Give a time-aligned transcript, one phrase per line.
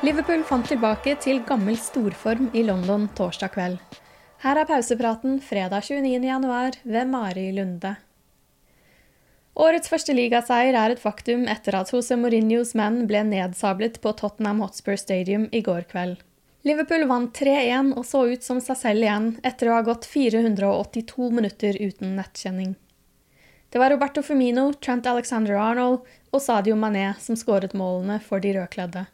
[0.00, 3.74] Liverpool fant tilbake til gammel storform i London torsdag kveld.
[4.40, 7.90] Her er pausepraten fredag 29.1 ved Mari Lunde.
[9.60, 14.64] Årets første ligaseier er et faktum etter at Jose Mourinhos menn ble nedsablet på Tottenham
[14.64, 16.16] Hotspur Stadium i går kveld.
[16.64, 21.28] Liverpool vant 3-1 og så ut som seg selv igjen etter å ha gått 482
[21.28, 22.72] minutter uten nettkjenning.
[23.68, 29.10] Det var Roberto Firmino, Trent Alexander-Arnold og Sadio Mané som skåret målene for de rødkledde.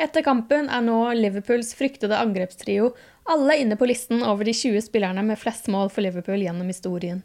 [0.00, 2.94] Etter kampen er nå Liverpools fryktede angrepstrio
[3.28, 7.20] alle inne på listen over de 20 spillerne med flest mål for Liverpool gjennom historien.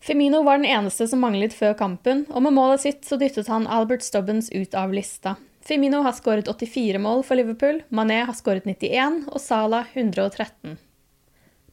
[0.00, 3.66] Firmino var den eneste som manglet før kampen, og med målet sitt så dyttet han
[3.68, 5.34] Albert Stubbins ut av lista.
[5.64, 10.78] Firmino har skåret 84 mål for Liverpool, Mané har skåret 91 og Salah 113.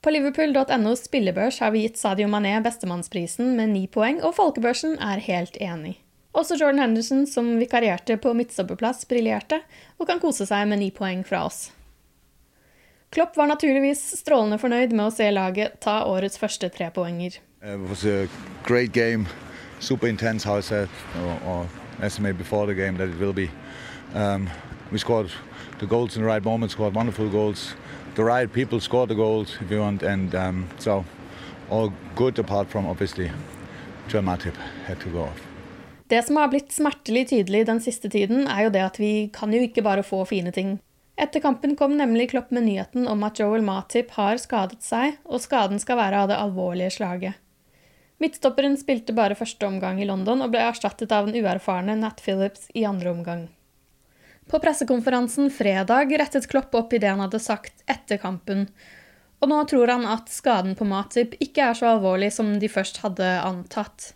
[0.03, 5.24] På liverpool.nos spillebørs har vi gitt Sadio Mané bestemannsprisen med ni poeng, og folkebørsen er
[5.28, 5.97] helt enig.
[6.38, 9.64] Også Jordan Henderson, som vikarierte på midtstopperplass, briljerte
[9.98, 11.72] og kan kose seg med ni poeng fra oss.
[13.09, 17.40] Klopp var naturligvis strålende fornøyd med å se laget ta årets første trepoenger.
[18.94, 19.25] game,
[19.80, 21.68] super intense, how I said, or, or
[22.02, 23.50] estimate before the game that it will be.
[24.14, 24.50] Um,
[24.92, 25.31] we scored
[25.80, 27.74] the goals in the right moment, scored wonderful goals.
[28.16, 31.04] The right people scored the goals, if you want, and um, so
[31.69, 33.31] all good apart from obviously
[34.08, 34.56] Joel Matip
[34.86, 35.56] had to go off.
[36.07, 39.51] Det som har blitt smertelig tydelig den siste tiden, er jo det at vi kan
[39.51, 40.78] jo ikke bare få fine ting.
[41.19, 45.41] Etter kampen kom nemlig Klopp med nyheten om at Joel Matip har skadet seg, og
[45.44, 47.40] skaden skal være av det alvorlige slaget.
[48.22, 52.69] Midtstopperen spilte bare første omgang i London og ble erstattet av den uerfarne Nat Phillips
[52.74, 53.44] i andre omgang.
[54.47, 58.69] På pressekonferansen fredag rettet Klopp opp i det han hadde sagt etter kampen,
[59.41, 63.03] og nå tror han at skaden på Matip ikke er så alvorlig som de først
[63.03, 64.13] hadde antatt.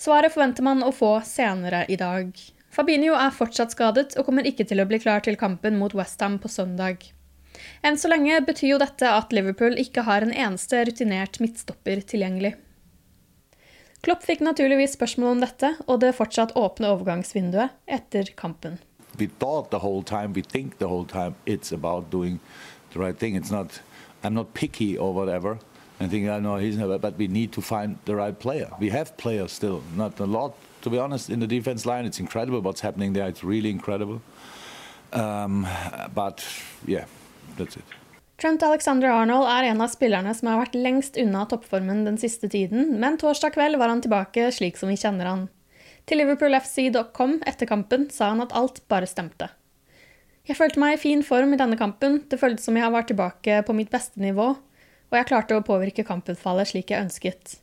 [0.00, 2.32] Svaret forventer man å få senere i dag.
[2.72, 6.38] Fabinho er fortsatt skadet og kommer ikke til å bli klar til kampen mot Westham
[6.40, 7.04] på søndag.
[7.84, 12.54] Enn så lenge betyr jo dette at Liverpool ikke har en eneste rutinert midtstopper tilgjengelig.
[14.00, 18.78] Klopp fikk naturligvis spørsmål om dette og det fortsatt åpne overgangsvinduet etter kampen.
[19.18, 22.40] We thought the whole time, we think the whole time, it's about doing
[22.94, 23.36] the right thing.
[23.36, 23.82] It's not,
[24.24, 25.58] I'm not picky or whatever.
[26.00, 28.70] I think I know he's never, but we need to find the right player.
[28.80, 32.06] We have players still, not a lot, to be honest, in the defense line.
[32.06, 33.28] It's incredible what's happening there.
[33.28, 34.22] It's really incredible.
[35.12, 35.66] Um,
[36.14, 36.42] but
[36.86, 37.04] yeah,
[37.58, 37.84] that's it.
[38.40, 42.94] Trent Alexander-Arnold er en av spillerne som har vært lengst unna toppformen den siste tiden,
[43.02, 45.42] men torsdag kveld var han tilbake slik som vi kjenner han.
[46.08, 49.50] Til liverpoolfc.com etter kampen sa han at alt bare stemte.
[50.48, 53.60] Jeg følte meg i fin form i denne kampen, det føltes som jeg var tilbake
[53.66, 54.54] på mitt beste nivå,
[55.10, 57.58] og jeg klarte å påvirke kamputfallet slik jeg ønsket.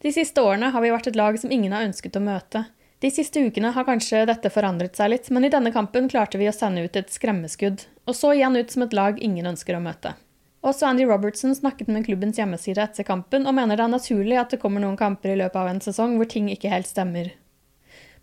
[0.00, 2.64] De siste årene har vi vært et lag som ingen har ønsket å møte.
[3.00, 6.48] De siste ukene har kanskje dette forandret seg litt, men i denne kampen klarte vi
[6.48, 9.84] å sende ut et skremmeskudd, og så igjen ut som et lag ingen ønsker å
[9.84, 10.14] møte.
[10.60, 14.52] Også Andy Robertson snakket med klubbens hjemmeside etter kampen, og mener det er naturlig at
[14.52, 17.32] det kommer noen kamper i løpet av en sesong hvor ting ikke helt stemmer.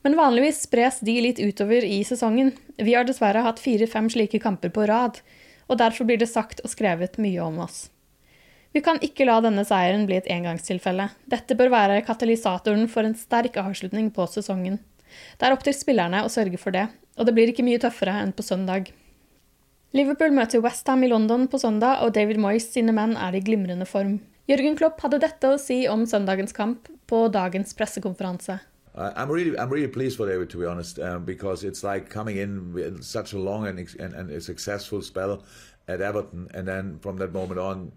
[0.05, 2.53] Men vanligvis spres de litt utover i sesongen.
[2.77, 5.17] Vi har dessverre hatt fire-fem slike kamper på rad,
[5.65, 7.87] og derfor blir det sagt og skrevet mye om oss.
[8.77, 11.07] Vi kan ikke la denne seieren bli et engangstilfelle.
[11.25, 14.75] Dette bør være katalysatoren for en sterk avslutning på sesongen.
[15.39, 16.83] Det er opp til spillerne å sørge for det,
[17.17, 18.91] og det blir ikke mye tøffere enn på søndag.
[19.97, 23.87] Liverpool møter Westham i London på søndag, og David Moyes sine menn er i glimrende
[23.89, 24.19] form.
[24.45, 28.59] Jørgen Klopp hadde dette å si om søndagens kamp på dagens pressekonferanse.
[28.93, 32.37] I'm really, I'm really pleased for David, to be honest, um, because it's like coming
[32.37, 35.41] in with such a long and, and, and a successful spell
[35.87, 37.91] at Everton, and then from that moment on,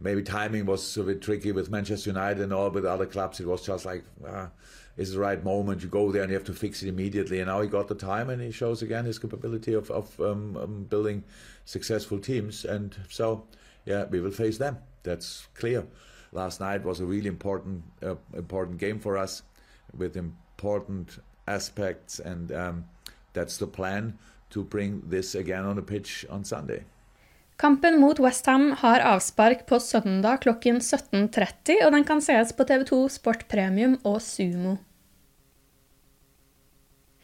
[0.00, 3.46] maybe timing was a bit tricky with Manchester United and all, but other clubs it
[3.46, 4.48] was just like, ah,
[4.96, 5.82] it's the right moment.
[5.82, 7.38] You go there and you have to fix it immediately.
[7.40, 10.56] And now he got the time, and he shows again his capability of, of um,
[10.56, 11.24] um, building
[11.64, 12.64] successful teams.
[12.64, 13.44] And so,
[13.84, 14.78] yeah, we will face them.
[15.02, 15.86] That's clear.
[16.32, 19.42] Last night was a really important uh, important game for us
[19.96, 21.18] with important
[21.48, 22.84] aspects, and um,
[23.32, 24.18] that's the plan
[24.50, 26.84] to bring this again on the pitch on Sunday.
[27.60, 33.02] Kampen mot Westham har avspark på søndag klokken 17.30, og den kan sees på TV2
[33.12, 34.78] Sport Premium og Sumo.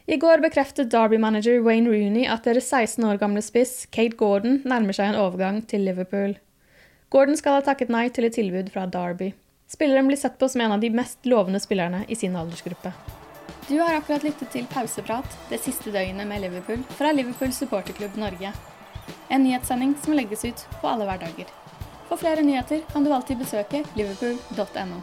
[0.05, 4.93] I går bekreftet Derby-manager Wayne Rooney at deres 16 år gamle spiss Kate Gordon nærmer
[4.93, 6.37] seg en overgang til Liverpool.
[7.09, 9.33] Gordon skal ha takket nei til et tilbud fra Derby.
[9.73, 12.93] Spilleren blir sett på som en av de mest lovende spillerne i sin aldersgruppe.
[13.71, 18.53] Du har akkurat lyttet til Pauseprat det siste døgnet med Liverpool fra Liverpool supporterklubb Norge.
[19.29, 21.51] En nyhetssending som legges ut på alle hverdager.
[22.09, 25.03] For flere nyheter kan du alltid besøke liverpool.no.